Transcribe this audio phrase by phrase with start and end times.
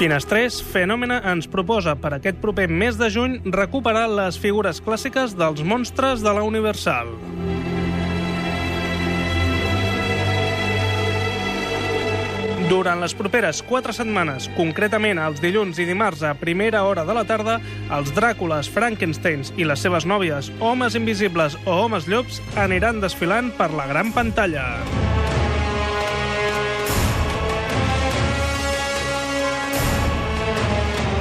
[0.00, 5.60] Finestrés Fenòmena ens proposa per aquest proper mes de juny recuperar les figures clàssiques dels
[5.60, 7.10] monstres de la Universal.
[12.70, 17.26] Durant les properes quatre setmanes, concretament els dilluns i dimarts a primera hora de la
[17.28, 17.58] tarda,
[17.92, 23.68] els Dràcules, Frankensteins i les seves nòvies, homes invisibles o homes llops, aniran desfilant per
[23.76, 25.09] la gran pantalla.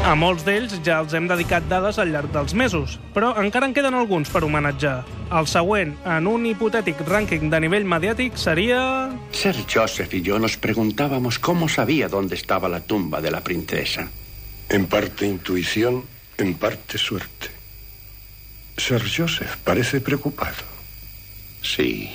[0.09, 3.75] A molts d'ells ja els hem dedicat dades al llarg dels mesos, però encara en
[3.77, 5.03] queden alguns per homenatjar.
[5.37, 8.79] El següent, en un hipotètic rànquing de nivell mediàtic, seria...
[9.29, 14.07] Sir Joseph y yo nos preguntábamos cómo sabía dónde estaba la tumba de la princesa.
[14.69, 16.01] En parte intuición,
[16.39, 17.53] en parte suerte.
[18.77, 20.65] Sir Joseph parece preocupado.
[21.61, 22.09] Sí.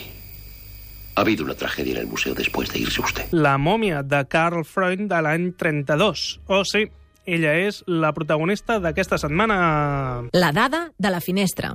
[1.15, 3.31] Ha habido una tragedia en el museo después de irse usted.
[3.31, 6.41] La mòmia de Carl Freund de l'any 32.
[6.49, 6.89] Oh, sí,
[7.27, 10.29] ella és la protagonista d'aquesta setmana.
[10.33, 11.75] La dada de la finestra.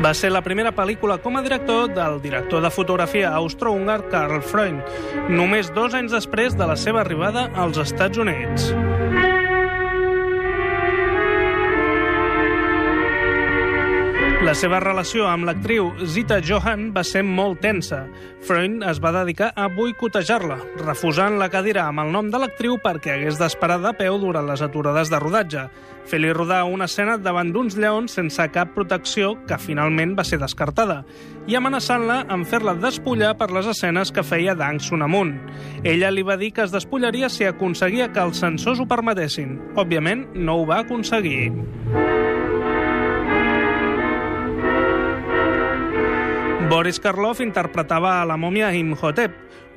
[0.00, 4.80] Va ser la primera pel·lícula com a director del director de fotografia austro-húngar Karl Freund,
[5.28, 8.70] només dos anys després de la seva arribada als Estats Units.
[14.40, 18.06] La seva relació amb l'actriu Zita Johan va ser molt tensa.
[18.40, 23.12] Freund es va dedicar a boicotejar-la, refusant la cadira amb el nom de l'actriu perquè
[23.18, 25.66] hagués d'esperar de peu durant les aturades de rodatge,
[26.08, 31.02] fer-li rodar una escena davant d'uns lleons sense cap protecció que finalment va ser descartada,
[31.44, 35.36] i amenaçant-la amb fer-la despullar per les escenes que feia d'Angsun amunt.
[35.84, 39.58] Ella li va dir que es despullaria si aconseguia que els censors ho permetessin.
[39.76, 41.50] Òbviament, no ho va aconseguir.
[46.80, 49.34] Boris Karloff interpretava a la mòmia Imhotep,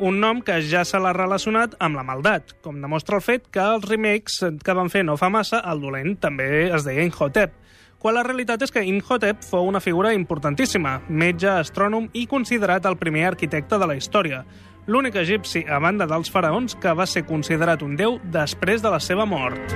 [0.08, 3.60] un nom que ja se l'ha relacionat amb la maldat, com demostra el fet que
[3.60, 7.58] els remakes que van fer no fa massa, el dolent també es deia Imhotep,
[8.00, 12.96] quan la realitat és que Imhotep fou una figura importantíssima, metge, astrònom i considerat el
[12.96, 14.46] primer arquitecte de la història,
[14.88, 19.04] l'únic egipci, a banda dels faraons, que va ser considerat un déu després de la
[19.04, 19.76] seva mort.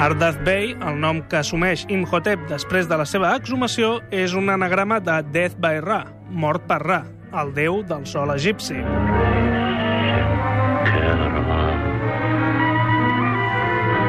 [0.00, 4.96] Ardath Bey, el nom que assumeix Imhotep després de la seva exhumació, és un anagrama
[5.04, 5.98] de Death by Ra,
[6.32, 7.00] mort per Ra,
[7.36, 8.78] el déu del sol egipci.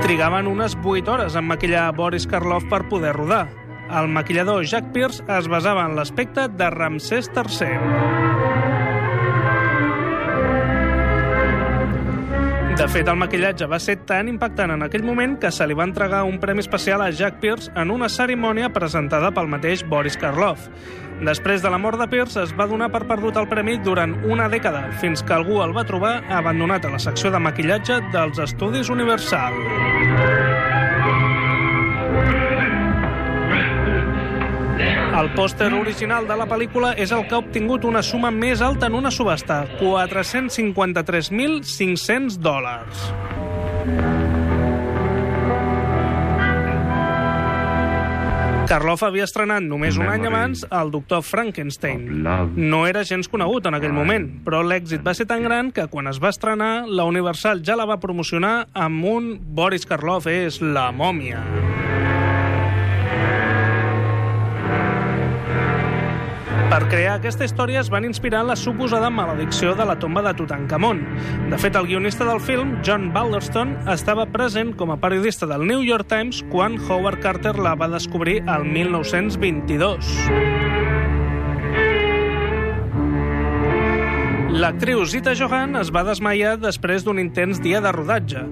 [0.06, 3.50] Trigaven unes 8 hores en maquillar Boris Karloff per poder rodar.
[3.92, 8.41] El maquillador Jack Pierce es basava en l'aspecte de Ramsès III.
[12.82, 15.86] De fet, el maquillatge va ser tan impactant en aquell moment que se li va
[15.86, 20.66] entregar un premi especial a Jack Pierce en una cerimònia presentada pel mateix Boris Karloff.
[21.22, 24.50] Després de la mort de Pierce, es va donar per perdut el premi durant una
[24.50, 28.90] dècada, fins que algú el va trobar abandonat a la secció de maquillatge dels Estudis
[28.90, 30.51] Universal.
[35.12, 38.88] El pòster original de la pel·lícula és el que ha obtingut una suma més alta
[38.88, 43.12] en una subhasta, 453.500 dòlars.
[48.72, 52.24] Karloff havia estrenat només un any abans el doctor Frankenstein.
[52.56, 56.08] No era gens conegut en aquell moment, però l'èxit va ser tan gran que quan
[56.08, 60.96] es va estrenar, la Universal ja la va promocionar amb un Boris Karloff és la
[60.96, 61.44] mòmia.
[66.72, 70.32] Per crear aquesta història es van inspirar en la suposada maledicció de la tomba de
[70.40, 71.02] Tutankamon.
[71.52, 75.84] De fet, el guionista del film, John Balderston, estava present com a periodista del New
[75.84, 80.14] York Times quan Howard Carter la va descobrir al 1922.
[84.64, 88.46] L'actriu Zita Johan es va desmaiar després d'un intens dia de rodatge.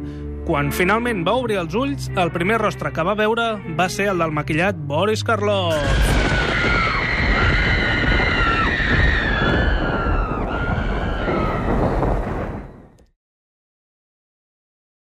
[0.43, 4.19] Quan finalment va obrir els ulls, el primer rostre que va veure va ser el
[4.19, 6.28] del maquillat Boris Karloff.